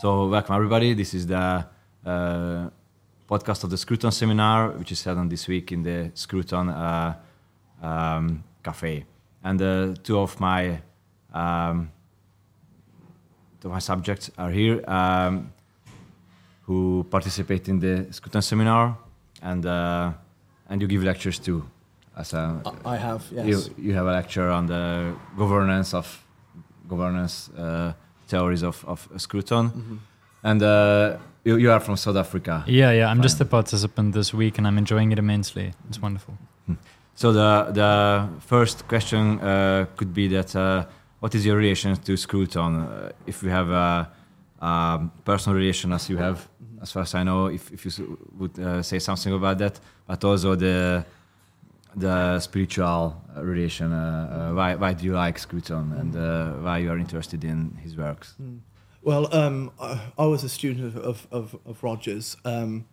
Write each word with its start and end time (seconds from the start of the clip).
So, 0.00 0.28
welcome 0.28 0.54
everybody. 0.54 0.94
This 0.94 1.12
is 1.12 1.26
the 1.26 1.66
uh, 2.06 2.70
podcast 3.28 3.64
of 3.64 3.70
the 3.70 3.76
Scruton 3.76 4.12
seminar, 4.12 4.70
which 4.70 4.92
is 4.92 5.02
held 5.02 5.18
on 5.18 5.28
this 5.28 5.48
week 5.48 5.72
in 5.72 5.82
the 5.82 6.12
Scruton 6.14 6.68
uh, 6.68 7.16
um, 7.82 8.44
Cafe. 8.62 9.04
And 9.42 9.60
uh, 9.60 9.94
two 10.04 10.20
of 10.20 10.38
my 10.38 10.80
um, 11.34 11.90
two 13.60 13.66
of 13.66 13.72
my 13.72 13.80
subjects 13.80 14.30
are 14.38 14.52
here 14.52 14.88
um, 14.88 15.52
who 16.62 17.04
participate 17.10 17.68
in 17.68 17.80
the 17.80 18.06
Scruton 18.12 18.42
seminar, 18.42 18.96
and 19.42 19.66
uh, 19.66 20.12
and 20.68 20.80
you 20.80 20.86
give 20.86 21.02
lectures 21.02 21.40
too. 21.40 21.68
As 22.16 22.34
a, 22.34 22.62
I 22.84 22.96
have, 22.98 23.26
yes. 23.32 23.46
you, 23.46 23.74
you 23.88 23.94
have 23.94 24.06
a 24.06 24.12
lecture 24.12 24.48
on 24.48 24.66
the 24.66 25.16
governance 25.36 25.92
of 25.92 26.24
governance 26.86 27.50
uh, 27.58 27.94
theories 28.28 28.62
of, 28.62 28.84
of 28.86 29.08
Scruton. 29.16 29.70
Mm-hmm. 29.70 29.96
And 30.42 30.62
uh, 30.62 31.16
you, 31.44 31.56
you 31.56 31.72
are 31.72 31.80
from 31.80 31.96
South 31.96 32.16
Africa. 32.16 32.62
Yeah, 32.66 32.92
yeah. 32.92 33.10
I'm 33.10 33.16
Fine. 33.16 33.22
just 33.22 33.40
a 33.40 33.44
participant 33.44 34.14
this 34.14 34.32
week, 34.32 34.58
and 34.58 34.66
I'm 34.66 34.78
enjoying 34.78 35.12
it 35.12 35.18
immensely. 35.18 35.72
It's 35.88 36.00
wonderful. 36.00 36.34
So 37.14 37.32
the 37.32 37.72
the 37.72 38.28
first 38.46 38.86
question 38.86 39.40
uh, 39.40 39.86
could 39.96 40.12
be 40.14 40.28
that 40.28 40.54
uh, 40.54 40.84
what 41.20 41.34
is 41.34 41.44
your 41.44 41.56
relation 41.56 41.96
to 41.96 42.16
Scruton? 42.16 42.76
Uh, 42.76 43.10
if 43.26 43.42
you 43.42 43.50
have 43.50 43.70
a, 43.70 44.08
a 44.60 45.00
personal 45.24 45.58
relation 45.58 45.92
as 45.92 46.08
you 46.08 46.18
have, 46.18 46.48
as 46.80 46.92
far 46.92 47.02
as 47.02 47.14
I 47.14 47.24
know, 47.24 47.46
if, 47.46 47.72
if 47.72 47.84
you 47.86 48.18
would 48.38 48.58
uh, 48.58 48.82
say 48.82 49.00
something 49.00 49.32
about 49.32 49.58
that, 49.58 49.80
but 50.06 50.22
also 50.24 50.54
the 50.54 51.04
the 51.96 52.40
spiritual 52.40 53.22
uh, 53.36 53.44
relation. 53.44 53.92
Uh, 53.92 54.48
uh, 54.50 54.54
why 54.54 54.74
why 54.74 54.92
do 54.92 55.04
you 55.04 55.14
like 55.14 55.38
Scruton 55.38 55.92
and 55.92 56.64
why 56.64 56.78
you 56.78 56.90
are 56.90 56.98
interested 56.98 57.44
in 57.44 57.78
his 57.82 57.96
works? 57.96 58.34
Well, 59.02 59.34
um, 59.34 59.70
I, 59.80 60.26
was 60.26 60.44
a 60.44 60.48
student 60.48 60.96
of, 60.96 61.26
of, 61.30 61.56
of, 61.64 61.82
Rogers. 61.82 62.36
Um, 62.44 62.86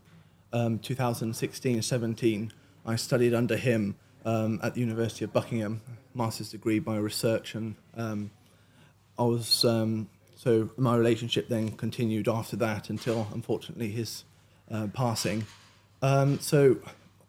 um, 0.53 0.79
2016 0.79 1.81
17, 1.81 2.53
I 2.85 2.95
studied 2.95 3.33
under 3.33 3.57
him 3.57 3.95
um, 4.23 4.59
at 4.63 4.75
the 4.75 4.81
University 4.81 5.25
of 5.25 5.33
Buckingham, 5.33 5.81
master's 6.13 6.51
degree 6.51 6.79
by 6.79 6.97
research, 6.97 7.55
and 7.55 7.75
um, 7.97 8.31
I 9.19 9.23
was 9.23 9.65
um, 9.65 10.07
so 10.35 10.69
my 10.77 10.95
relationship 10.95 11.49
then 11.49 11.71
continued 11.71 12.29
after 12.29 12.55
that 12.57 12.89
until 12.89 13.27
unfortunately 13.33 13.89
his 13.89 14.23
uh, 14.71 14.87
passing. 14.93 15.45
So 16.39 16.77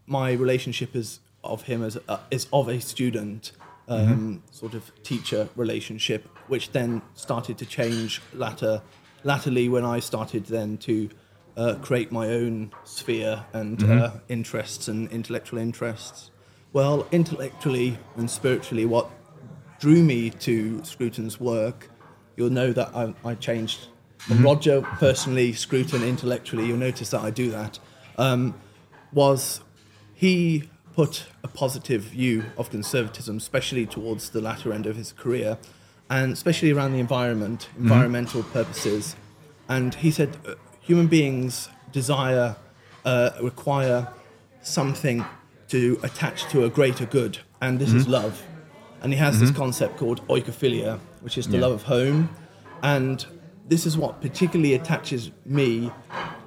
my 0.07 0.33
relationship 0.33 0.95
is 0.95 1.21
of 1.51 1.63
him 1.63 1.83
as 1.83 1.97
a, 2.09 2.21
is 2.31 2.47
of 2.53 2.69
a 2.69 2.81
student 2.81 3.53
um, 3.89 4.43
sort 4.51 4.75
of 4.75 4.91
teacher 5.03 5.49
relationship, 5.57 6.29
which 6.49 6.73
then 6.73 7.03
started 7.15 7.59
to 7.59 7.67
change 7.67 8.21
latter 8.35 8.83
latterly 9.25 9.69
when 9.69 9.85
I 9.85 10.01
started 10.01 10.47
then 10.47 10.77
to 10.79 11.11
uh, 11.57 11.75
create 11.83 12.13
my 12.13 12.29
own 12.29 12.73
sphere 12.85 13.45
and 13.53 13.83
uh, 13.83 14.13
interests 14.29 14.89
and 14.89 15.11
intellectual 15.11 15.59
interests. 15.59 16.31
Well, 16.73 17.07
intellectually 17.11 17.99
and 18.17 18.31
spiritually, 18.31 18.85
what 18.85 19.11
drew 19.81 20.03
me 20.03 20.31
to 20.31 20.85
Scruton's 20.85 21.41
work, 21.41 21.91
you'll 22.37 22.51
know 22.51 22.73
that 22.73 22.95
I, 22.95 23.15
I 23.25 23.35
changed 23.35 23.89
from 24.19 24.43
Roger 24.43 24.83
personally, 24.83 25.53
Scruton 25.53 26.03
intellectually. 26.03 26.67
You'll 26.67 26.77
notice 26.79 27.11
that 27.11 27.23
I 27.23 27.31
do 27.31 27.51
that. 27.51 27.79
Um, 28.19 28.55
was 29.13 29.61
he 30.15 30.69
put 30.97 31.27
a 31.45 31.49
positive 31.49 32.03
view 32.03 32.43
of 32.57 32.71
conservatism, 32.71 33.37
especially 33.37 33.85
towards 33.87 34.31
the 34.31 34.41
latter 34.41 34.73
end 34.73 34.87
of 34.87 34.97
his 34.97 35.13
career, 35.13 35.59
and 36.09 36.33
especially 36.33 36.71
around 36.73 36.93
the 36.93 36.99
environment, 36.99 37.69
environmental 37.79 38.43
purposes. 38.43 39.15
And 39.69 39.95
he 39.95 40.11
said, 40.11 40.31
uh, 40.49 40.55
human 40.81 41.07
beings 41.07 41.69
desire, 41.93 42.57
uh, 43.05 43.31
require 43.43 44.09
something 44.63 45.25
to 45.69 46.01
attach 46.03 46.45
to 46.53 46.65
a 46.65 46.71
greater 46.71 47.05
good, 47.05 47.39
and 47.61 47.79
this 47.79 47.93
is 47.93 48.09
love. 48.09 48.43
And 49.03 49.13
he 49.13 49.19
has 49.19 49.39
this 49.39 49.51
concept 49.51 49.99
called 49.99 50.27
oikophilia, 50.29 50.99
which 51.21 51.37
is 51.37 51.47
the 51.49 51.57
Yeah. 51.57 51.63
love 51.67 51.73
of 51.73 51.83
home. 51.83 52.31
And 52.83 53.25
this 53.69 53.85
is 53.85 53.99
what 53.99 54.21
particularly 54.23 54.75
attaches 54.75 55.31
me 55.45 55.91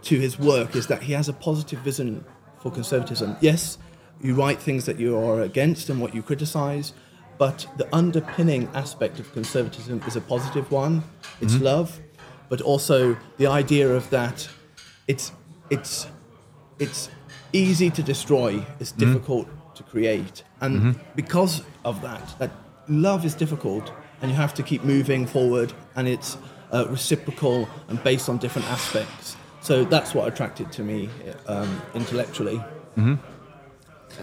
to 0.03 0.19
his 0.19 0.39
work 0.39 0.75
is 0.75 0.87
that 0.87 1.03
he 1.03 1.13
has 1.13 1.29
a 1.29 1.33
positive 1.33 1.79
vision 1.79 2.23
for 2.61 2.71
conservatism. 2.71 3.35
Yes, 3.41 3.77
you 4.21 4.35
write 4.35 4.59
things 4.61 4.85
that 4.85 4.99
you 4.99 5.17
are 5.17 5.41
against 5.41 5.89
and 5.89 6.01
what 6.01 6.13
you 6.13 6.21
criticize, 6.21 6.93
but 7.37 7.65
the 7.77 7.87
underpinning 7.95 8.69
aspect 8.73 9.19
of 9.19 9.31
conservatism 9.33 10.01
is 10.07 10.15
a 10.15 10.21
positive 10.21 10.71
one. 10.71 11.03
It's 11.41 11.59
love, 11.59 11.99
but 12.49 12.61
also 12.61 13.17
the 13.37 13.47
idea 13.47 13.89
of 13.89 14.09
that 14.09 14.49
it's 15.07 15.31
it's 15.69 16.07
it's 16.79 17.09
easy 17.53 17.89
to 17.89 18.03
destroy, 18.03 18.65
it's 18.79 18.91
difficult 18.91 19.47
to 19.75 19.83
create. 19.83 20.43
And 20.61 20.99
because 21.15 21.63
of 21.83 22.01
that, 22.01 22.35
that 22.39 22.51
love 22.87 23.25
is 23.25 23.33
difficult 23.35 23.91
and 24.21 24.29
you 24.29 24.37
have 24.37 24.53
to 24.55 24.63
keep 24.63 24.83
moving 24.83 25.25
forward 25.25 25.73
and 25.95 26.07
it's 26.07 26.37
uh, 26.71 26.85
reciprocal 26.89 27.67
and 27.87 28.01
based 28.03 28.29
on 28.29 28.37
different 28.37 28.67
aspects. 28.69 29.35
So 29.61 29.83
that's 29.85 30.13
what 30.13 30.27
attracted 30.27 30.71
to 30.73 30.83
me 30.83 31.09
um, 31.47 31.81
intellectually. 31.93 32.61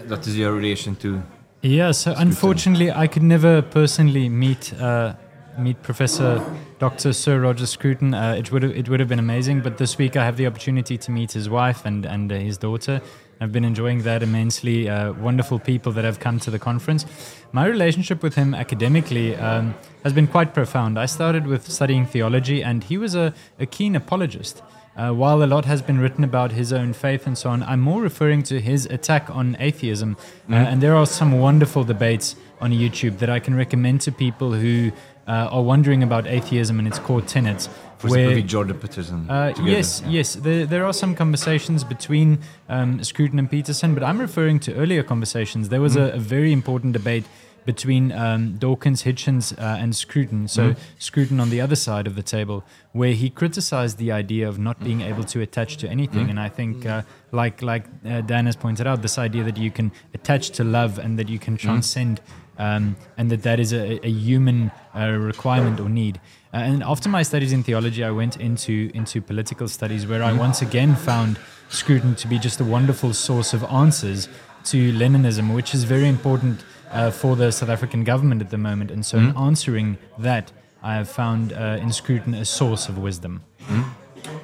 That 0.07 0.27
is 0.27 0.37
your 0.37 0.53
relation 0.53 0.97
to 0.97 1.23
Yeah, 1.63 1.93
so 1.93 2.15
unfortunately, 2.17 2.93
I 2.93 3.07
could 3.07 3.23
never 3.23 3.63
personally 3.63 4.29
meet 4.29 4.73
uh, 4.81 5.15
meet 5.59 5.83
Professor 5.83 6.41
Dr. 6.79 7.13
Sir 7.13 7.41
Roger 7.41 7.67
Scruton. 7.67 8.15
Uh, 8.15 8.35
it 8.35 8.53
would 8.53 8.63
have, 8.63 8.77
it 8.77 8.89
would 8.89 9.01
have 9.01 9.09
been 9.09 9.19
amazing, 9.19 9.63
but 9.63 9.79
this 9.79 9.99
week 9.99 10.17
I 10.17 10.25
have 10.25 10.37
the 10.37 10.47
opportunity 10.47 10.99
to 10.99 11.11
meet 11.11 11.33
his 11.33 11.49
wife 11.49 11.85
and 11.85 12.05
and 12.07 12.31
uh, 12.31 12.37
his 12.37 12.59
daughter. 12.59 13.01
I've 13.41 13.53
been 13.53 13.65
enjoying 13.65 14.03
that 14.03 14.23
immensely. 14.23 14.89
Uh, 14.89 15.13
wonderful 15.13 15.59
people 15.59 15.93
that 15.93 16.05
have 16.05 16.21
come 16.21 16.39
to 16.41 16.51
the 16.51 16.59
conference. 16.59 17.05
My 17.53 17.67
relationship 17.67 18.23
with 18.23 18.35
him 18.35 18.55
academically 18.55 19.37
um, 19.37 19.75
has 20.05 20.13
been 20.13 20.27
quite 20.27 20.55
profound. 20.55 20.99
I 20.99 21.07
started 21.07 21.47
with 21.47 21.71
studying 21.71 22.07
theology, 22.07 22.63
and 22.63 22.85
he 22.85 22.97
was 22.97 23.15
a, 23.15 23.35
a 23.59 23.67
keen 23.67 23.97
apologist. 23.97 24.63
Uh, 24.97 25.13
while 25.13 25.43
a 25.43 25.47
lot 25.47 25.67
has 25.67 25.83
been 25.83 25.99
written 25.99 26.25
about 26.25 26.53
his 26.53 26.73
own 26.73 26.93
faith 26.93 27.27
and 27.27 27.37
so 27.37 27.51
on, 27.51 27.63
I'm 27.63 27.81
more 27.81 28.01
referring 28.01 28.43
to 28.45 28.61
his 28.61 28.87
attack 28.87 29.29
on 29.29 29.57
atheism. 29.61 30.17
Uh, 30.51 30.55
and 30.55 30.83
there 30.83 30.97
are 30.97 31.05
some 31.07 31.39
wonderful 31.39 31.85
debates 31.85 32.35
on 32.61 32.71
YouTube 32.73 33.19
that 33.19 33.29
I 33.29 33.39
can 33.39 33.55
recommend 33.55 34.01
to 34.03 34.13
people 34.13 34.55
who 34.55 34.93
uh, 35.29 35.49
are 35.51 35.63
wondering 35.63 36.03
about 36.03 36.27
atheism 36.27 36.79
and 36.79 36.89
its 36.89 36.99
core 36.99 37.21
tenets. 37.21 37.69
for 37.99 38.07
example, 38.07 38.35
with 38.37 38.47
Jordan 38.47 38.79
Peterson. 38.79 39.29
Uh, 39.29 39.53
yes, 39.63 40.03
yes. 40.07 40.35
There, 40.35 40.65
there 40.65 40.85
are 40.85 40.93
some 40.93 41.15
conversations 41.15 41.85
between 41.85 42.39
um, 42.69 43.03
Scruton 43.03 43.39
and 43.39 43.51
Peterson, 43.51 43.93
but 43.93 44.03
I'm 44.03 44.19
referring 44.19 44.61
to 44.61 44.75
earlier 44.75 45.03
conversations. 45.03 45.69
There 45.69 45.81
was 45.81 45.97
a, 45.97 46.13
a 46.13 46.19
very 46.19 46.53
important 46.53 46.93
debate 46.93 47.25
between 47.67 48.13
um, 48.13 48.57
Dawkins, 48.57 49.03
Hitchens, 49.03 49.53
uh, 49.59 49.83
and 49.83 49.95
Scruton. 49.95 50.49
So 50.49 50.75
Scruton 50.99 51.41
on 51.41 51.51
the 51.51 51.61
other 51.61 51.77
side 51.77 52.07
of 52.07 52.15
the 52.15 52.23
table, 52.23 52.65
where 52.93 53.13
he 53.13 53.29
criticized 53.29 53.99
the 53.99 54.13
idea 54.13 54.49
of 54.49 54.59
not 54.59 54.83
being 54.83 55.03
able 55.03 55.25
to 55.25 55.41
attach 55.43 55.77
to 55.79 55.89
anything. 55.89 56.31
And 56.31 56.41
I 56.41 56.49
think, 56.49 56.87
uh, 56.87 57.03
like 57.33 57.61
like 57.61 57.85
uh, 58.07 58.23
Dan 58.23 58.47
has 58.47 58.57
pointed 58.57 58.87
out, 58.87 59.03
this 59.03 59.19
idea 59.19 59.45
that 59.45 59.59
you 59.59 59.71
can 59.71 59.93
attach 60.15 60.51
to 60.51 60.65
love 60.65 60.99
and 60.99 61.19
that 61.19 61.29
you 61.29 61.39
can 61.39 61.57
transcend 61.57 62.21
um, 62.59 62.97
and 63.17 63.31
that 63.31 63.43
that 63.43 63.61
is 63.61 63.73
a, 63.73 64.05
a 64.07 64.11
human 64.11 64.71
uh, 64.95 65.11
requirement 65.11 65.81
or 65.81 65.89
need. 65.89 66.21
Uh, 66.53 66.59
and 66.59 66.83
after 66.83 67.09
my 67.09 67.23
studies 67.23 67.53
in 67.53 67.63
theology, 67.63 68.03
I 68.05 68.11
went 68.11 68.39
into 68.39 68.91
into 68.95 69.21
political 69.21 69.69
studies, 69.69 70.07
where 70.07 70.23
I 70.23 70.33
once 70.33 70.63
again 70.63 70.95
found 70.95 71.39
Scruton 71.69 72.15
to 72.17 72.29
be 72.29 72.39
just 72.39 72.61
a 72.61 72.65
wonderful 72.65 73.13
source 73.13 73.53
of 73.53 73.65
answers 73.65 74.29
to 74.65 74.93
Leninism, 74.93 75.55
which 75.55 75.75
is 75.75 75.85
very 75.85 76.09
important 76.09 76.65
uh, 76.91 77.11
for 77.11 77.37
the 77.37 77.51
South 77.51 77.69
African 77.69 78.05
government 78.05 78.43
at 78.43 78.51
the 78.51 78.59
moment. 78.59 78.91
And 78.91 79.05
so, 79.05 79.19
in 79.19 79.37
answering 79.37 79.99
that, 80.19 80.53
I 80.83 80.95
have 80.95 81.09
found 81.09 81.53
uh, 81.53 81.79
in 81.81 81.93
Scruton 81.93 82.35
a 82.35 82.45
source 82.45 82.89
of 82.89 82.99
wisdom. 82.99 83.43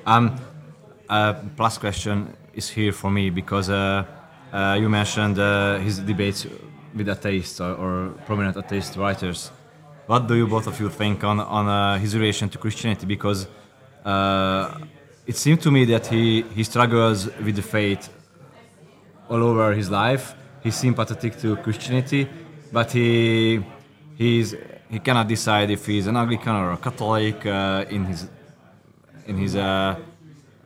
Um, 0.07 0.41
a 1.09 1.37
plus 1.57 1.79
question 1.79 2.37
is 2.55 2.69
here 2.69 2.93
for 2.93 3.11
me 3.11 3.31
because 3.31 3.71
uh, 3.71 4.05
uh, 4.53 4.77
you 4.81 4.89
mentioned 4.89 5.39
uh, 5.39 5.79
his 5.79 5.99
debates 5.99 6.47
with 6.95 7.09
atheists 7.09 7.61
or, 7.61 7.75
or 7.75 8.09
prominent 8.27 8.57
atheist 8.57 8.97
writers. 8.97 9.51
What 10.07 10.27
do 10.27 10.35
you 10.35 10.47
both 10.47 10.67
of 10.67 10.81
you 10.81 10.89
think 10.89 11.25
on 11.25 11.41
on 11.41 11.69
uh, 11.69 11.99
his 11.99 12.15
relation 12.15 12.49
to 12.51 12.59
Christianity? 12.59 13.07
Because 13.07 13.47
uh, 14.05 14.79
it 15.27 15.37
seemed 15.37 15.61
to 15.63 15.71
me 15.71 15.85
that 15.87 16.07
he 16.07 16.43
he 16.55 16.65
struggles 16.65 17.27
with 17.45 17.57
the 17.57 17.63
faith 17.63 18.09
all 19.29 19.43
over 19.43 19.73
his 19.73 19.91
life. 19.91 20.35
He's 20.63 20.77
sympathetic 20.77 21.39
to 21.41 21.57
Christianity, 21.57 22.29
but 22.73 22.93
he 22.93 23.65
he's 24.17 24.55
he 24.89 24.99
cannot 25.01 25.27
decide 25.29 25.71
if 25.71 25.87
he's 25.87 26.07
an 26.07 26.17
Anglican 26.17 26.55
or 26.55 26.73
a 26.73 26.77
Catholic 26.77 27.45
uh, 27.47 27.85
in 27.91 28.05
his 28.05 28.29
in 29.27 29.37
his 29.39 29.57
uh, 29.57 29.97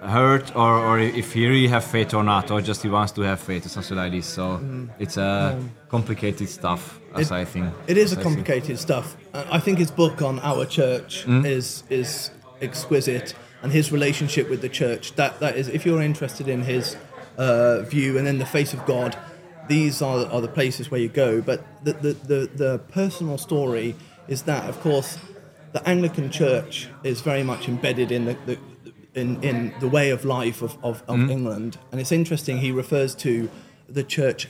hurt 0.01 0.55
or, 0.55 0.79
or 0.87 0.99
if 0.99 1.33
he 1.33 1.47
really 1.47 1.69
have 1.69 1.85
faith 1.85 2.13
or 2.15 2.23
not 2.23 2.51
or 2.51 2.61
just 2.61 2.83
he 2.83 2.89
wants 2.89 3.13
to 3.13 3.23
have 3.23 3.41
faith 3.41 3.65
or 3.65 3.69
something 3.71 3.97
like 3.97 4.13
this 4.13 4.27
so 4.27 4.61
it's 4.99 5.17
uh, 5.17 5.59
complicated 5.89 6.49
stuff 6.49 7.01
as 7.15 7.31
It- 7.31 7.35
I 7.35 7.45
think 7.45 7.67
It 7.87 7.97
is 7.97 8.13
a 8.17 8.21
a 8.21 8.23
complicated 8.23 8.79
stuff. 8.79 9.17
Uh, 9.33 9.45
I 9.51 9.59
think 9.61 9.79
his 9.79 9.91
book 9.91 10.21
on 10.23 10.39
our 10.41 10.67
church 10.67 11.25
Mm. 11.27 11.47
is 11.47 11.85
is 11.89 12.31
exquisite, 12.61 13.35
and 13.63 13.73
his 13.73 13.91
relationship 13.93 14.49
with 14.51 14.61
the 14.61 14.69
church. 14.69 15.15
That 15.17 15.33
that 15.41 15.57
is, 15.57 15.69
if 15.69 15.85
you're 15.87 16.03
interested 16.03 16.49
in 16.49 16.63
his 16.63 16.97
uh, 17.39 17.81
view 17.83 18.19
and 18.19 18.27
then 18.27 18.39
the 18.39 18.47
face 18.59 18.73
of 18.77 18.81
God, 18.87 19.17
these 19.69 20.03
are, 20.03 20.27
are 20.27 20.41
the 20.41 20.49
places 20.49 20.91
where 20.91 21.01
you 21.01 21.09
go. 21.09 21.41
But 21.41 21.65
the, 21.85 21.93
the, 21.93 22.13
the, 22.13 22.51
the 22.55 22.79
personal 22.89 23.39
story 23.39 23.95
is 24.29 24.43
that, 24.43 24.69
of 24.69 24.81
course, 24.81 25.19
the 25.73 25.87
Anglican 25.89 26.31
Church 26.31 26.89
is 27.05 27.21
very 27.21 27.43
much 27.43 27.69
embedded 27.69 28.11
in 28.11 28.25
the, 28.27 28.37
the 28.47 28.59
in, 29.17 29.43
in 29.43 29.75
the 29.81 29.89
way 29.89 30.11
of 30.11 30.25
life 30.25 30.63
of, 30.63 30.77
of, 30.85 31.03
of 31.09 31.17
mm-hmm. 31.17 31.31
England. 31.31 31.79
And 31.91 32.01
it's 32.01 32.13
interesting, 32.13 32.59
he 32.59 32.71
refers 32.71 33.15
to 33.17 33.51
the 33.89 34.05
church 34.05 34.49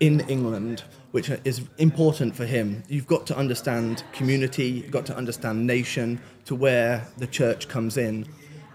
in 0.00 0.20
England, 0.28 0.84
which 1.10 1.28
is 1.44 1.62
important 1.78 2.34
for 2.36 2.46
him. 2.46 2.84
You've 2.88 3.06
got 3.06 3.26
to 3.26 3.36
understand 3.36 4.04
community, 4.12 4.66
you've 4.66 4.90
got 4.90 5.06
to 5.06 5.16
understand 5.16 5.66
nation, 5.66 6.20
to 6.46 6.54
where 6.54 7.06
the 7.18 7.26
church 7.26 7.68
comes 7.68 7.96
in. 7.96 8.26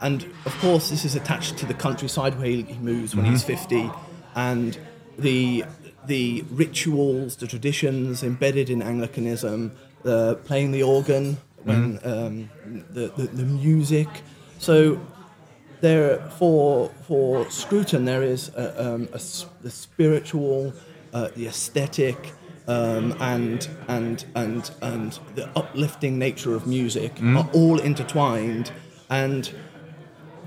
And 0.02 0.24
of 0.46 0.58
course, 0.60 0.90
this 0.90 1.06
is 1.06 1.16
attached 1.16 1.58
to 1.58 1.66
the 1.66 1.74
countryside 1.74 2.38
where 2.38 2.48
he 2.48 2.64
moves 2.82 3.16
when 3.16 3.26
mm-hmm. 3.26 3.34
he's 3.34 3.44
50, 3.44 3.90
and 4.36 4.78
the, 5.20 5.66
the 6.06 6.44
rituals, 6.50 7.36
the 7.36 7.48
traditions 7.48 8.24
embedded 8.24 8.70
in 8.70 8.82
Anglicanism, 8.82 9.72
uh, 10.06 10.36
playing 10.46 10.72
the 10.72 10.84
organ, 10.84 11.38
when 11.64 12.00
um, 12.04 12.50
the, 12.92 13.08
the, 13.18 13.24
the 13.24 13.44
music. 13.44 14.08
So 14.60 15.00
there 15.82 16.20
for 16.38 16.90
for 17.08 17.50
Scruton 17.50 18.06
there 18.06 18.24
is 18.24 18.50
a, 18.56 18.94
um, 18.94 19.10
a 19.14 19.20
the 19.62 19.70
spiritual, 19.70 20.74
uh, 21.14 21.30
the 21.36 21.48
aesthetic, 21.48 22.34
um, 22.68 23.16
and 23.20 23.68
and 23.88 24.26
and 24.36 24.72
and 24.82 25.20
the 25.36 25.50
uplifting 25.56 26.18
nature 26.18 26.56
of 26.56 26.68
music 26.68 27.22
are 27.24 27.50
all 27.54 27.80
intertwined, 27.80 28.72
and 29.10 29.52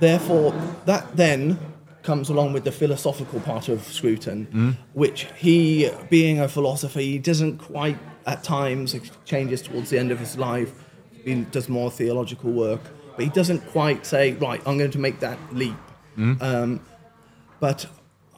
therefore 0.00 0.52
that 0.86 1.16
then 1.16 1.58
comes 2.02 2.28
along 2.30 2.52
with 2.52 2.64
the 2.64 2.72
philosophical 2.72 3.40
part 3.40 3.68
of 3.68 3.82
Scruton, 3.84 4.76
which 4.92 5.26
he, 5.36 5.90
being 6.10 6.40
a 6.40 6.48
philosopher, 6.48 7.00
he 7.00 7.18
doesn't 7.18 7.58
quite 7.58 7.98
at 8.26 8.44
times 8.44 8.94
it 8.94 9.10
changes 9.24 9.62
towards 9.62 9.90
the 9.90 9.98
end 9.98 10.10
of 10.12 10.18
his 10.18 10.36
life. 10.36 10.72
He 11.24 11.34
does 11.50 11.68
more 11.68 11.90
theological 11.90 12.50
work, 12.52 12.80
but 13.16 13.24
he 13.24 13.30
doesn't 13.30 13.60
quite 13.68 14.04
say, 14.06 14.32
right, 14.34 14.60
I'm 14.66 14.78
going 14.78 14.90
to 14.92 14.98
make 14.98 15.20
that 15.20 15.38
leap. 15.52 15.76
Um, 16.40 16.80
but 17.60 17.86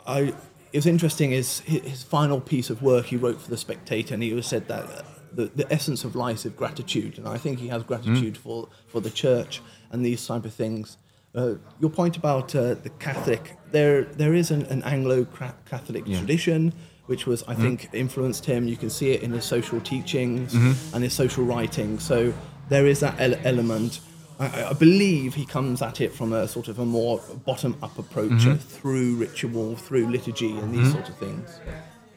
I, 0.06 0.34
it 0.72 0.76
was 0.76 0.86
interesting 0.86 1.32
is 1.32 1.60
his, 1.60 2.02
final 2.02 2.40
piece 2.40 2.68
of 2.70 2.82
work 2.82 3.06
he 3.06 3.16
wrote 3.16 3.40
for 3.40 3.50
the 3.50 3.56
Spectator, 3.56 4.14
and 4.14 4.22
he 4.22 4.32
was 4.34 4.46
said 4.46 4.68
that 4.68 4.84
uh, 4.84 5.02
the, 5.32 5.46
the 5.54 5.72
essence 5.72 6.04
of 6.04 6.14
life 6.14 6.44
is 6.44 6.52
gratitude, 6.52 7.18
and 7.18 7.26
I 7.26 7.38
think 7.38 7.58
he 7.58 7.68
has 7.68 7.82
gratitude 7.82 8.36
for, 8.36 8.68
for 8.86 9.00
the 9.00 9.10
church 9.10 9.62
and 9.90 10.04
these 10.04 10.26
type 10.26 10.44
of 10.44 10.52
things. 10.52 10.98
Uh, 11.34 11.54
your 11.80 11.90
point 11.90 12.16
about 12.16 12.54
uh, 12.54 12.74
the 12.74 12.90
Catholic, 12.98 13.56
there 13.72 14.04
there 14.04 14.34
is 14.34 14.50
an, 14.50 14.62
an 14.66 14.82
Anglo-Catholic 14.84 16.04
Yeah. 16.06 16.18
tradition 16.18 16.72
which 17.06 17.26
was 17.26 17.42
I 17.46 17.54
think 17.54 17.88
influenced 17.92 18.46
him. 18.46 18.66
You 18.66 18.76
can 18.78 18.88
see 18.88 19.10
it 19.10 19.22
in 19.22 19.30
his 19.32 19.44
social 19.44 19.78
teachings 19.80 20.54
and 20.94 21.04
his 21.04 21.12
social 21.12 21.44
writing. 21.44 21.98
So 21.98 22.32
there 22.70 22.86
is 22.86 23.00
that 23.00 23.14
ele- 23.20 23.38
element. 23.44 24.00
I, 24.40 24.46
I- 24.46 24.70
I 24.70 24.72
believe 24.72 25.34
he 25.34 25.44
comes 25.44 25.82
at 25.82 26.00
it 26.00 26.12
from 26.14 26.32
a 26.32 26.48
sort 26.48 26.68
of 26.68 26.78
a 26.78 26.84
more 26.86 27.20
bottom-up 27.44 27.98
approach 27.98 28.46
uh, 28.46 28.56
through 28.56 29.16
ritual, 29.16 29.76
through 29.76 30.06
liturgy, 30.06 30.52
and 30.58 30.72
these 30.74 30.90
sort 30.92 31.08
of 31.10 31.16
things. 31.18 31.60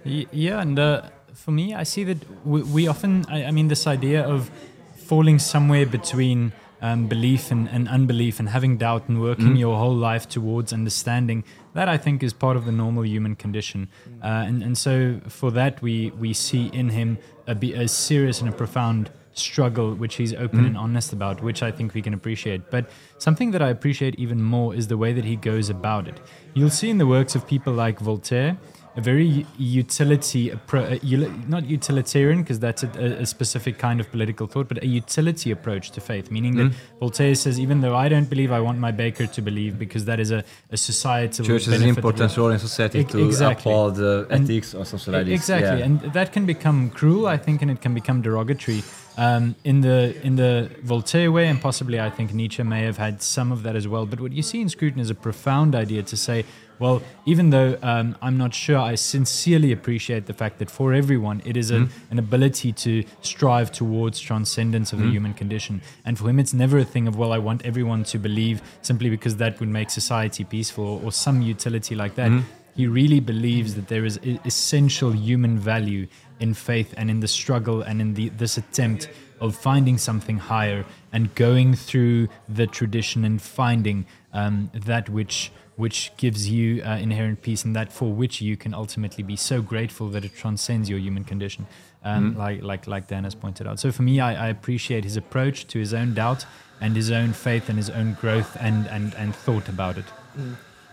Yeah, 0.06 0.62
and 0.62 0.80
uh, 0.80 1.02
for 1.34 1.52
me, 1.52 1.74
I 1.76 1.84
see 1.84 2.06
that 2.06 2.18
we, 2.46 2.62
we 2.64 2.88
often, 2.88 3.26
I, 3.28 3.44
I 3.46 3.52
mean, 3.52 3.68
this 3.68 3.88
idea 3.88 4.24
of 4.26 4.50
falling 4.96 5.38
somewhere 5.40 5.86
between 5.86 6.54
um, 6.82 7.08
belief 7.08 7.52
and, 7.52 7.68
and 7.70 7.88
unbelief 7.88 8.40
and 8.40 8.50
having 8.50 8.78
doubt 8.78 9.08
and 9.10 9.22
working 9.22 9.56
your 9.56 9.78
whole 9.78 9.96
life 9.96 10.28
towards 10.30 10.74
understanding, 10.74 11.44
that 11.74 11.90
I 11.90 11.98
think 11.98 12.24
is 12.24 12.34
part 12.34 12.58
of 12.58 12.66
the 12.66 12.72
normal 12.72 13.06
human 13.06 13.36
condition. 13.36 13.90
Uh, 14.24 14.28
and, 14.48 14.64
and 14.64 14.78
so 14.78 15.20
for 15.28 15.52
that, 15.52 15.82
we, 15.82 16.12
we 16.12 16.34
see 16.34 16.68
in 16.68 16.90
him 16.90 17.18
a, 17.48 17.56
be, 17.56 17.74
a 17.74 17.88
serious 17.88 18.42
and 18.42 18.50
a 18.50 18.52
profound 18.52 19.10
struggle, 19.34 19.94
which 19.94 20.16
he's 20.16 20.34
open 20.34 20.66
and 20.66 20.78
honest 20.78 21.14
about, 21.14 21.42
which 21.44 21.62
I 21.62 21.72
think 21.72 21.94
we 21.94 22.02
can 22.02 22.14
appreciate. 22.14 22.72
But 22.72 22.90
something 23.20 23.52
that 23.52 23.62
I 23.62 23.70
appreciate 23.70 24.16
even 24.16 24.42
more 24.42 24.74
is 24.74 24.88
the 24.88 24.98
way 24.98 25.14
that 25.14 25.26
he 25.26 25.36
goes 25.36 25.70
about 25.70 26.08
it. 26.08 26.20
You'll 26.54 26.72
see 26.72 26.90
in 26.90 26.98
the 26.98 27.06
works 27.06 27.36
of 27.36 27.48
people 27.48 27.74
like 27.74 28.00
Voltaire 28.00 28.58
a 28.98 29.02
very 29.02 29.46
utility 29.60 30.50
appro- 30.50 30.90
uh, 30.92 31.48
not 31.48 31.66
utilitarian 31.68 32.42
because 32.42 32.60
that's 32.60 32.82
a, 32.84 32.88
a, 33.22 33.26
specific 33.28 33.78
kind 33.78 34.00
of 34.00 34.10
political 34.10 34.48
thought, 34.48 34.68
but 34.68 34.82
a 34.84 34.88
utility 34.88 35.52
approach 35.52 35.92
to 35.92 36.02
faith, 36.02 36.32
meaning 36.32 36.56
that 36.56 36.74
Voltaire 37.00 37.36
says, 37.36 37.60
even 37.60 37.82
though 37.82 37.96
I 37.96 38.10
don't 38.10 38.28
believe, 38.28 38.52
I 38.52 38.60
want 38.60 38.80
my 38.80 38.92
baker 38.92 39.28
to 39.28 39.42
believe 39.42 39.78
because 39.78 40.06
that 40.06 40.20
is 40.20 40.32
a, 40.32 40.44
a 40.72 40.78
societal 40.78 41.46
Church 41.46 41.66
has 41.66 41.76
an 41.76 41.82
benefit 41.82 41.96
that 41.96 42.04
we- 42.04 42.10
important 42.10 42.38
role 42.38 42.50
in 42.50 42.60
society 42.60 43.00
Ex- 43.02 43.12
to 43.12 43.24
exactly. 43.24 43.72
uphold 43.72 44.00
And- 44.00 44.32
ethics 44.32 44.74
or 44.74 44.84
something 44.84 45.14
like 45.14 45.26
this. 45.28 45.36
Exactly, 45.42 45.80
Yeah. 45.80 45.86
and 45.86 46.02
that 46.14 46.34
can 46.34 46.48
become 46.48 46.90
cruel, 46.90 47.28
I 47.28 47.38
think, 47.38 47.62
and 47.62 47.70
it 47.70 47.80
can 47.82 47.94
become 47.94 48.24
derogatory. 48.24 48.84
Um, 49.20 49.56
in 49.64 49.82
the 49.82 50.16
in 50.24 50.36
the 50.36 50.70
Voltaire 50.84 51.32
way, 51.32 51.48
and 51.48 51.60
possibly 51.60 52.00
I 52.00 52.12
think 52.12 52.36
Nietzsche 52.36 52.62
may 52.62 52.84
have 52.84 52.98
had 52.98 53.24
some 53.24 53.52
of 53.52 53.64
that 53.64 53.76
as 53.76 53.88
well. 53.88 54.06
But 54.06 54.22
what 54.22 54.32
you 54.32 54.44
see 54.44 54.62
in 54.62 54.70
Scruton 54.70 55.00
is 55.00 55.10
a 55.10 55.16
profound 55.16 55.74
idea 55.74 56.04
to 56.04 56.16
say, 56.16 56.46
well, 56.78 57.02
even 57.26 57.50
though 57.50 57.80
um, 57.82 58.16
I'm 58.22 58.38
not 58.38 58.54
sure, 58.54 58.78
I 58.78 58.94
sincerely 58.94 59.72
appreciate 59.72 60.28
the 60.28 60.34
fact 60.34 60.60
that 60.60 60.70
for 60.70 60.94
everyone 60.94 61.42
it 61.46 61.58
is 61.58 61.72
a, 61.72 61.90
an 62.12 62.20
ability 62.20 62.72
to 62.74 63.04
strive 63.22 63.72
towards 63.72 64.20
transcendence 64.20 64.94
of 64.94 65.00
the 65.00 65.06
human 65.10 65.34
condition. 65.34 65.82
And 66.06 66.20
for 66.20 66.30
him, 66.30 66.38
it's 66.38 66.54
never 66.54 66.78
a 66.78 66.86
thing 66.86 67.08
of, 67.08 67.18
well, 67.18 67.34
I 67.34 67.40
want 67.40 67.66
everyone 67.66 68.04
to 68.04 68.20
believe 68.20 68.62
simply 68.84 69.10
because 69.10 69.38
that 69.38 69.60
would 69.60 69.70
make 69.70 69.90
society 69.90 70.44
peaceful 70.44 70.86
or, 70.86 71.02
or 71.06 71.12
some 71.12 71.42
utility 71.42 71.96
like 71.96 72.14
that. 72.16 72.30
He 72.76 72.86
really 72.86 73.20
believes 73.20 73.74
that 73.74 73.88
there 73.88 74.06
is 74.06 74.20
essential 74.46 75.12
human 75.12 75.58
value 75.58 76.06
in 76.40 76.54
faith 76.54 76.94
and 76.98 77.10
in 77.10 77.20
the 77.20 77.28
struggle 77.28 77.82
and 77.82 78.02
in 78.02 78.14
the, 78.14 78.30
this 78.30 78.58
attempt 78.58 79.10
of 79.40 79.56
finding 79.56 79.98
something 79.98 80.38
higher 80.38 80.86
and 81.12 81.34
going 81.36 81.76
through 81.76 82.28
the 82.50 82.68
tradition 82.68 83.24
and 83.24 83.42
finding 83.42 84.06
um, 84.34 84.72
that 84.74 85.10
which 85.10 85.52
which 85.76 86.12
gives 86.18 86.50
you 86.50 86.82
uh, 86.84 86.98
inherent 86.98 87.44
peace 87.44 87.64
and 87.64 87.76
that 87.76 87.94
for 87.94 88.12
which 88.12 88.42
you 88.42 88.58
can 88.58 88.74
ultimately 88.74 89.24
be 89.24 89.36
so 89.36 89.62
grateful 89.62 90.10
that 90.10 90.26
it 90.26 90.36
transcends 90.36 90.90
your 90.90 90.98
human 90.98 91.24
condition, 91.24 91.68
um, 92.04 92.36
like 92.36 92.64
like 92.64 92.88
like 92.88 93.08
Dan 93.08 93.24
has 93.26 93.36
pointed 93.36 93.68
out. 93.68 93.80
So 93.80 93.92
for 93.92 94.02
me, 94.02 94.20
I, 94.20 94.48
I 94.48 94.50
appreciate 94.50 95.04
his 95.04 95.18
approach 95.18 95.68
to 95.68 95.80
his 95.80 95.94
own 95.94 96.16
doubt 96.16 96.46
and 96.82 96.96
his 96.96 97.12
own 97.12 97.32
faith 97.32 97.70
and 97.70 97.78
his 97.78 97.92
own 97.92 98.18
growth 98.20 98.58
and 98.60 98.88
and 98.88 99.14
and 99.16 99.36
thought 99.36 99.70
about 99.70 100.00
it. 100.00 100.06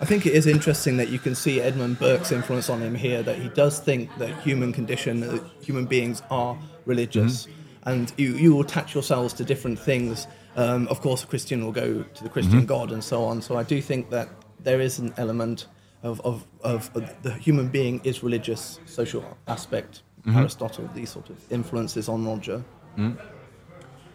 I 0.04 0.06
think 0.06 0.26
it 0.26 0.34
is 0.34 0.46
interesting 0.46 0.98
that 0.98 1.08
you 1.08 1.18
can 1.18 1.34
see 1.34 1.62
Edmund 1.62 1.98
Burke's 1.98 2.30
influence 2.30 2.68
on 2.68 2.82
him 2.82 2.94
here. 2.94 3.22
That 3.22 3.38
he 3.38 3.48
does 3.48 3.80
think 3.80 4.14
that 4.18 4.38
human 4.42 4.70
condition, 4.70 5.20
that 5.20 5.42
human 5.62 5.86
beings 5.86 6.22
are 6.30 6.58
religious, 6.84 7.48
and 7.84 8.12
you 8.18 8.34
you 8.34 8.60
attach 8.60 8.92
yourselves 8.92 9.32
to 9.32 9.44
different 9.46 9.78
things. 9.78 10.26
Um, 10.56 10.88
of 10.88 11.00
course, 11.00 11.24
a 11.24 11.26
Christian 11.26 11.64
will 11.64 11.72
go 11.72 12.02
to 12.02 12.22
the 12.22 12.28
Christian 12.28 12.66
God 12.66 12.92
and 12.92 13.02
so 13.02 13.24
on. 13.24 13.40
So 13.40 13.56
I 13.56 13.62
do 13.62 13.80
think 13.80 14.10
that 14.10 14.28
there 14.62 14.78
is 14.78 14.98
an 14.98 15.14
element 15.16 15.68
of 16.02 16.20
of, 16.20 16.44
of, 16.60 16.90
of 16.94 17.22
the 17.22 17.32
human 17.32 17.68
being 17.68 18.02
is 18.04 18.22
religious, 18.22 18.80
social 18.84 19.24
aspect. 19.48 20.02
Aristotle, 20.26 20.86
these 20.94 21.08
sort 21.08 21.30
of 21.30 21.36
influences 21.50 22.10
on 22.10 22.26
Roger. 22.26 22.62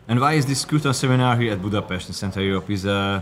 And 0.08 0.20
why 0.20 0.34
is 0.34 0.46
this 0.46 0.62
Scruton 0.62 0.94
seminar 0.94 1.36
here 1.36 1.54
at 1.54 1.62
Budapest 1.64 2.10
in 2.10 2.14
Central 2.14 2.46
Europe 2.46 2.70
is 2.70 2.86
uh, 2.86 3.22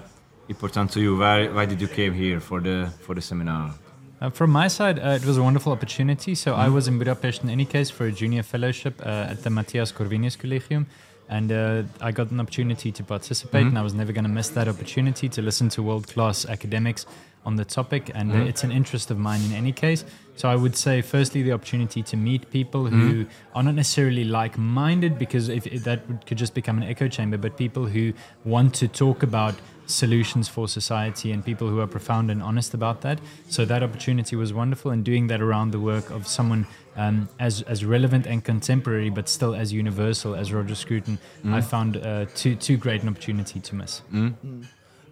important 0.50 0.92
to 0.92 1.00
you? 1.00 1.18
Why, 1.18 1.48
why 1.48 1.66
did 1.66 1.82
you 1.82 1.88
came 1.88 2.14
here 2.14 2.40
for 2.40 2.60
the 2.62 2.92
for 3.02 3.16
the 3.16 3.22
seminar? 3.22 3.74
Uh, 4.20 4.32
from 4.32 4.50
my 4.50 4.68
side, 4.68 4.98
uh, 4.98 5.10
it 5.10 5.26
was 5.26 5.38
a 5.38 5.44
wonderful 5.44 5.72
opportunity. 5.72 6.34
So 6.34 6.56
I 6.56 6.70
was 6.70 6.88
in 6.88 6.98
Budapest 6.98 7.44
in 7.44 7.50
any 7.50 7.66
case 7.66 7.92
for 7.92 8.06
a 8.08 8.12
junior 8.12 8.44
fellowship 8.44 9.00
uh, 9.06 9.32
at 9.32 9.44
the 9.44 9.50
Mathias 9.50 9.92
Corvinus 9.92 10.36
Collegium. 10.36 10.88
And 11.30 11.52
uh, 11.52 11.84
I 12.00 12.12
got 12.12 12.32
an 12.32 12.40
opportunity 12.40 12.92
to 12.92 13.04
participate, 13.04 13.66
and 13.66 13.78
I 13.78 13.82
was 13.82 13.94
never 13.94 14.14
going 14.14 14.24
to 14.24 14.30
miss 14.30 14.48
that 14.50 14.68
opportunity 14.70 15.28
to 15.28 15.42
listen 15.42 15.68
to 15.70 15.84
world 15.84 16.08
class 16.08 16.46
academics 16.46 17.06
on 17.46 17.58
the 17.58 17.66
topic. 17.66 18.12
And 18.16 18.32
uh, 18.32 18.38
it's 18.38 18.64
an 18.64 18.72
interest 18.72 19.12
of 19.12 19.20
mine 19.20 19.42
in 19.42 19.52
any 19.52 19.74
case. 19.74 20.06
So 20.36 20.50
I 20.50 20.56
would 20.56 20.76
say, 20.76 21.02
firstly, 21.02 21.44
the 21.44 21.52
opportunity 21.52 22.02
to 22.02 22.16
meet 22.16 22.50
people 22.50 22.86
who 22.86 23.26
are 23.54 23.62
not 23.62 23.76
necessarily 23.76 24.24
like 24.24 24.58
minded, 24.58 25.20
because 25.20 25.50
if, 25.50 25.68
if 25.68 25.84
that 25.84 26.26
could 26.26 26.38
just 26.38 26.54
become 26.54 26.78
an 26.78 26.84
echo 26.84 27.08
chamber, 27.10 27.38
but 27.38 27.58
people 27.58 27.86
who 27.86 28.14
want 28.46 28.74
to 28.76 28.88
talk 28.88 29.22
about 29.22 29.54
solutions 29.88 30.48
for 30.50 30.68
society 30.68 31.32
and 31.32 31.44
people 31.44 31.68
who 31.68 31.80
are 31.80 31.88
profound 31.88 32.30
and 32.30 32.44
honest 32.44 32.74
about 32.74 33.02
that. 33.02 33.20
So 33.50 33.66
that 33.66 33.82
opportunity 33.84 34.36
was 34.36 34.54
wonderful, 34.54 34.92
and 34.92 35.04
doing 35.04 35.28
that 35.28 35.42
around 35.42 35.72
the 35.72 35.80
work 35.80 36.10
of 36.12 36.28
someone 36.28 36.68
um, 36.96 37.30
as 37.40 37.62
as 37.64 37.84
relevant 37.86 38.28
and 38.28 38.44
contemporary, 38.44 39.10
but 39.10 39.30
still 39.30 39.56
as 39.56 39.72
universal 39.72 40.36
as 40.36 40.52
Roger 40.52 40.76
Scruton, 40.76 41.18
I 41.46 41.62
found 41.62 41.98
uh, 41.98 42.26
too 42.36 42.56
too 42.56 42.78
great 42.78 43.02
an 43.04 43.10
opportunity 43.10 43.60
to 43.60 43.76
miss. 43.76 44.02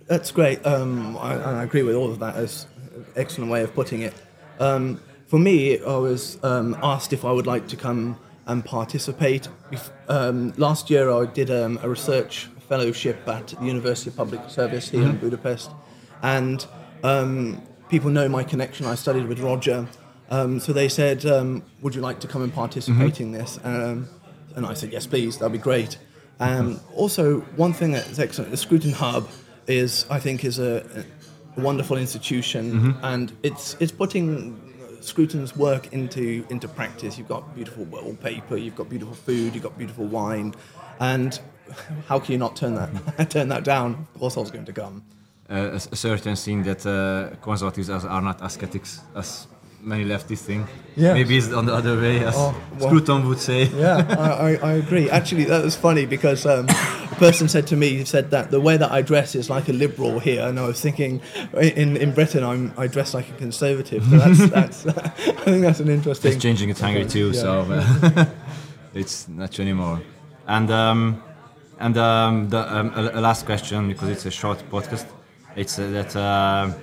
That's 0.08 0.32
great. 0.32 0.64
Um, 0.66 1.18
I, 1.18 1.34
and 1.34 1.58
I 1.58 1.64
agree 1.64 1.84
with 1.84 1.96
all 1.96 2.12
of 2.12 2.20
that. 2.20 2.36
As 2.36 2.68
an 2.96 3.06
excellent 3.16 3.52
way 3.52 3.64
of 3.64 3.74
putting 3.74 4.02
it. 4.02 4.14
Um, 4.60 5.00
for 5.28 5.40
me, 5.40 5.80
I 5.80 5.98
was 5.98 6.38
um, 6.44 6.78
asked 6.84 7.12
if 7.14 7.26
I 7.26 7.32
would 7.32 7.48
like 7.48 7.68
to 7.70 7.76
come 7.76 8.18
and 8.46 8.64
participate. 8.64 9.48
Bef- 9.72 9.90
Um, 10.08 10.54
last 10.58 10.90
year, 10.90 11.10
I 11.12 11.26
did 11.26 11.50
um, 11.50 11.80
a 11.82 11.90
research 11.90 12.48
fellowship 12.68 13.28
at 13.28 13.48
the 13.48 13.66
University 13.66 14.10
of 14.10 14.16
Public 14.18 14.50
Service 14.50 14.90
here 14.90 15.04
in 15.04 15.18
Budapest, 15.18 15.72
and 16.22 16.66
um, 17.04 17.62
people 17.90 18.10
know 18.10 18.28
my 18.28 18.44
connection. 18.44 18.86
I 18.86 18.96
studied 18.96 19.28
with 19.28 19.40
Roger, 19.40 19.88
um, 20.30 20.60
so 20.60 20.74
they 20.74 20.90
said, 20.90 21.26
um, 21.26 21.64
"Would 21.82 21.96
you 21.96 22.02
like 22.02 22.20
to 22.22 22.28
come 22.28 22.42
and 22.42 22.54
participate 22.54 23.22
in 23.22 23.32
this?" 23.32 23.60
Um, 23.64 24.10
and 24.56 24.66
I 24.66 24.74
said, 24.74 24.92
"Yes, 24.92 25.06
please. 25.08 25.38
That'd 25.38 25.52
be 25.54 25.58
great." 25.60 25.98
Um, 26.40 26.80
also, 26.96 27.42
one 27.56 27.74
thing 27.74 27.92
that's 27.92 28.20
excellent, 28.20 28.52
the 28.52 28.58
Scruton 28.58 28.92
Hub 28.92 29.28
is, 29.68 30.06
I 30.10 30.20
think, 30.20 30.44
is 30.44 30.60
a, 30.60 31.06
a 31.58 31.62
wonderful 31.62 31.98
institution, 31.98 32.96
and 33.04 33.32
it's 33.44 33.78
it's 33.80 33.92
putting 33.92 34.62
Scruton's 35.02 35.56
work 35.56 35.94
into 35.94 36.46
into 36.50 36.68
practice. 36.68 37.18
You've 37.18 37.28
got 37.30 37.56
beautiful 37.56 37.86
wallpaper, 37.86 38.58
you've 38.58 38.76
got 38.76 38.90
beautiful 38.90 39.16
food, 39.16 39.54
you've 39.54 39.64
got 39.64 39.78
beautiful 39.78 40.06
wine, 40.06 40.54
and 41.00 41.40
how 42.08 42.20
can 42.20 42.32
you 42.34 42.38
not 42.38 42.56
turn 42.56 42.76
that 42.76 43.30
turn 43.36 43.50
that 43.50 43.64
down? 43.64 44.08
Of 44.14 44.20
course, 44.20 44.38
I 44.38 44.40
was 44.42 44.52
going 44.52 44.66
to 44.66 44.74
come. 44.74 45.04
Uh, 45.50 45.72
a, 45.74 45.76
a 45.76 45.96
certain 45.96 46.36
thing 46.36 46.64
that 46.64 46.86
uh, 46.86 47.36
conservatives 47.42 47.90
are, 47.90 48.08
are 48.10 48.22
not 48.22 48.42
ascetics 48.42 49.02
as 49.16 49.48
many 49.80 50.04
leftists 50.04 50.40
think. 50.40 50.66
Yes. 50.96 51.14
Maybe 51.14 51.38
it's 51.38 51.54
on 51.54 51.68
the 51.68 51.74
other 51.76 51.96
way, 52.02 52.24
as 52.26 52.34
Oh, 52.36 52.56
well- 52.80 52.90
Scruton 52.90 53.28
would 53.28 53.38
say. 53.40 53.66
Yeah, 53.66 53.98
I, 54.18 54.54
I, 54.54 54.70
I 54.70 54.72
agree. 54.74 55.08
Actually, 55.12 55.44
that 55.46 55.64
was 55.64 55.76
funny 55.76 56.08
because 56.08 56.48
um, 56.48 56.66
a 56.68 57.16
person 57.20 57.48
said 57.48 57.68
to 57.68 57.76
me, 57.76 57.90
he 57.98 58.06
said 58.06 58.32
that 58.32 58.50
the 58.50 58.60
way 58.60 58.78
that 58.78 58.92
I 58.92 59.04
dress 59.04 59.36
is 59.36 59.48
like 59.48 59.70
a 59.70 59.74
liberal 59.74 60.20
here, 60.20 60.42
and 60.48 60.60
I 60.60 60.66
was 60.66 60.82
thinking, 60.82 61.22
in 61.54 61.96
in 61.98 62.14
Britain, 62.16 62.44
I'm 62.44 62.74
I 62.78 62.88
dress 62.88 63.14
like 63.14 63.30
a 63.30 63.34
conservative. 63.34 64.04
So 64.10 64.18
that's 64.18 64.50
that's. 64.58 64.86
I 64.88 65.44
think 65.52 65.62
that's 65.62 65.80
an 65.80 65.90
interesting. 65.90 66.32
It's 66.34 66.42
changing 66.42 66.70
in 66.70 66.76
Hungary 66.76 67.06
too, 67.06 67.28
Yeah. 67.28 67.42
so 67.42 67.62
uh, 67.70 68.26
it's 68.96 69.28
not 69.28 69.52
true 69.52 69.62
anymore. 69.66 70.02
And 70.48 70.72
um, 70.72 71.22
and 71.80 71.98
um, 71.98 72.50
the 72.50 72.62
um, 72.76 72.92
a, 72.96 73.20
a 73.20 73.22
last 73.22 73.46
question 73.46 73.88
because 73.88 74.10
it's 74.10 74.26
a 74.26 74.32
short 74.32 74.60
podcast. 74.72 75.06
It's 75.56 75.80
uh, 75.80 75.90
that 75.92 76.16
uh, 76.16 76.74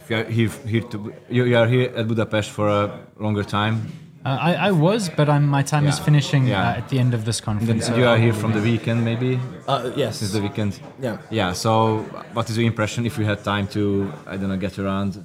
if 0.00 0.10
you 0.10 0.16
are 0.16 0.24
here, 0.24 0.50
here 0.66 0.82
to, 0.82 1.12
you, 1.28 1.44
you 1.44 1.56
are 1.56 1.66
here 1.66 1.92
at 1.96 2.08
Budapest 2.08 2.50
for 2.50 2.68
a 2.68 3.00
longer 3.18 3.44
time. 3.44 3.86
Uh, 4.24 4.38
I, 4.40 4.52
I 4.68 4.70
was, 4.70 5.08
but 5.08 5.28
I'm, 5.28 5.46
my 5.48 5.62
time 5.62 5.86
is 5.88 5.98
finishing 5.98 6.46
Yeah. 6.46 6.62
uh, 6.70 6.78
at 6.78 6.88
the 6.88 6.98
end 7.00 7.12
of 7.12 7.24
this 7.24 7.40
conference. 7.40 7.70
And 7.70 7.82
so 7.82 7.96
you 7.96 8.06
are 8.06 8.16
here 8.16 8.32
from 8.32 8.52
the 8.52 8.60
weekend, 8.60 9.04
maybe 9.04 9.40
Uh, 9.66 9.90
yes. 9.96 10.18
since 10.18 10.32
the 10.32 10.40
weekend. 10.40 10.80
Yeah. 11.00 11.18
Yeah. 11.30 11.52
So, 11.52 11.98
what 12.32 12.48
is 12.48 12.56
your 12.56 12.66
impression 12.66 13.04
if 13.04 13.18
you 13.18 13.24
had 13.24 13.42
time 13.42 13.66
to 13.68 14.12
I 14.26 14.36
don't 14.36 14.48
know 14.48 14.56
get 14.56 14.78
around? 14.78 15.24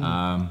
Um, 0.00 0.50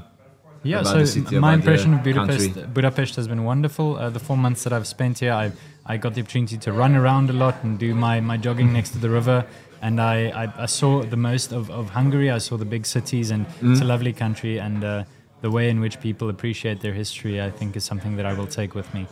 Yeah, 0.62 0.80
about 0.80 0.92
so 0.92 0.98
the 0.98 1.06
city, 1.06 1.38
my 1.38 1.54
about 1.54 1.54
impression 1.60 1.90
the 1.92 1.96
of 1.98 2.04
Budapest 2.04 2.54
country. 2.54 2.72
Budapest 2.72 3.16
has 3.16 3.26
been 3.28 3.42
wonderful. 3.44 3.96
Uh, 3.96 4.10
the 4.10 4.18
four 4.20 4.36
months 4.36 4.62
that 4.64 4.72
I've 4.72 4.86
spent 4.86 5.18
here, 5.20 5.32
I 5.32 5.52
I 5.90 5.96
got 5.96 6.14
the 6.14 6.20
opportunity 6.20 6.58
to 6.58 6.72
run 6.72 6.94
around 6.94 7.30
a 7.30 7.32
lot 7.32 7.64
and 7.64 7.78
do 7.78 7.94
my, 7.94 8.20
my 8.20 8.36
jogging 8.36 8.74
next 8.74 8.90
to 8.90 8.98
the 8.98 9.08
river. 9.08 9.46
And 9.80 10.00
I, 10.00 10.28
I, 10.28 10.62
I 10.64 10.66
saw 10.66 11.02
the 11.02 11.16
most 11.16 11.50
of, 11.50 11.70
of 11.70 11.88
Hungary. 11.90 12.30
I 12.30 12.38
saw 12.38 12.58
the 12.58 12.66
big 12.66 12.84
cities, 12.84 13.30
and 13.30 13.46
it's 13.62 13.80
a 13.80 13.84
lovely 13.84 14.12
country. 14.12 14.58
And 14.58 14.84
uh, 14.84 15.04
the 15.40 15.50
way 15.50 15.70
in 15.70 15.80
which 15.80 15.98
people 16.00 16.28
appreciate 16.28 16.80
their 16.80 16.92
history, 16.92 17.40
I 17.40 17.50
think, 17.50 17.74
is 17.74 17.84
something 17.84 18.16
that 18.16 18.26
I 18.26 18.34
will 18.34 18.46
take 18.46 18.74
with 18.74 18.92
me. 18.92 19.06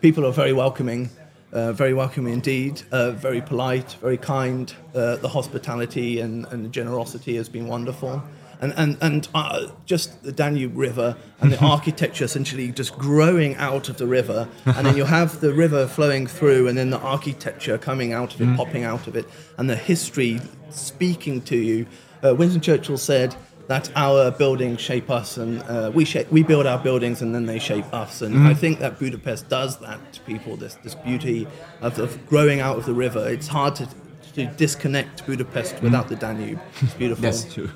people 0.00 0.24
are 0.24 0.32
very 0.32 0.54
welcoming, 0.54 1.10
uh, 1.52 1.72
very 1.72 1.92
welcoming 1.92 2.32
indeed, 2.32 2.80
uh, 2.90 3.10
very 3.10 3.42
polite, 3.42 3.96
very 4.00 4.16
kind. 4.16 4.72
Uh, 4.94 5.16
the 5.16 5.28
hospitality 5.28 6.20
and, 6.20 6.46
and 6.46 6.64
the 6.64 6.70
generosity 6.70 7.36
has 7.36 7.48
been 7.50 7.66
wonderful. 7.66 8.22
And, 8.60 8.72
and, 8.76 8.98
and 9.00 9.28
uh, 9.34 9.68
just 9.86 10.22
the 10.22 10.32
Danube 10.32 10.76
River 10.76 11.16
and 11.40 11.52
the 11.52 11.64
architecture 11.64 12.24
essentially 12.24 12.72
just 12.72 12.98
growing 12.98 13.54
out 13.56 13.88
of 13.88 13.98
the 13.98 14.06
river. 14.06 14.48
And 14.64 14.86
then 14.86 14.96
you 14.96 15.04
have 15.18 15.40
the 15.40 15.52
river 15.52 15.86
flowing 15.86 16.26
through, 16.26 16.68
and 16.68 16.76
then 16.76 16.90
the 16.90 16.98
architecture 16.98 17.78
coming 17.78 18.12
out 18.12 18.34
of 18.34 18.40
it, 18.40 18.56
popping 18.56 18.84
out 18.84 19.06
of 19.06 19.16
it, 19.16 19.26
and 19.56 19.70
the 19.70 19.76
history 19.76 20.40
speaking 20.70 21.40
to 21.42 21.56
you. 21.56 21.86
Uh, 22.22 22.34
Winston 22.34 22.60
Churchill 22.60 22.98
said, 22.98 23.36
that 23.68 23.90
our 23.94 24.30
buildings 24.30 24.80
shape 24.80 25.10
us 25.10 25.36
and 25.36 25.62
uh, 25.64 25.92
we 25.94 26.04
shape, 26.04 26.30
we 26.32 26.42
build 26.42 26.66
our 26.66 26.78
buildings 26.78 27.20
and 27.20 27.34
then 27.34 27.44
they 27.44 27.58
shape 27.58 27.92
us. 27.92 28.22
And 28.22 28.48
I 28.48 28.54
think 28.54 28.78
that 28.80 28.98
Budapest 28.98 29.48
does 29.50 29.78
that 29.80 30.12
to 30.14 30.20
people 30.22 30.56
this 30.56 30.74
this 30.76 30.94
beauty 30.94 31.46
of, 31.82 31.98
of 31.98 32.26
growing 32.26 32.60
out 32.60 32.78
of 32.78 32.86
the 32.86 32.94
river. 32.94 33.28
It's 33.28 33.46
hard 33.46 33.76
to, 33.76 33.88
to 34.34 34.46
disconnect 34.46 35.26
Budapest 35.26 35.82
without 35.82 36.08
the 36.08 36.16
Danube. 36.16 36.58
It's 36.80 36.94
beautiful. 36.98 37.22
That's 37.22 37.52
true. 37.52 37.70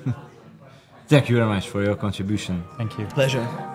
Thank 1.07 1.29
you 1.29 1.35
very 1.35 1.47
much 1.47 1.69
for 1.69 1.83
your 1.83 1.95
contribution. 1.95 2.63
Thank 2.77 2.97
you. 2.97 3.05
pleasure 3.07 3.72